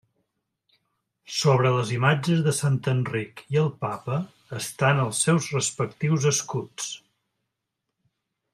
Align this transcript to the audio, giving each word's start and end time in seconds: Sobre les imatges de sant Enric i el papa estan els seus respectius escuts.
Sobre 1.39 1.73
les 1.75 1.91
imatges 1.97 2.41
de 2.47 2.53
sant 2.59 2.79
Enric 2.93 3.43
i 3.57 3.61
el 3.65 3.69
papa 3.85 4.17
estan 4.61 5.03
els 5.05 5.21
seus 5.27 5.51
respectius 5.59 6.27
escuts. 6.33 6.89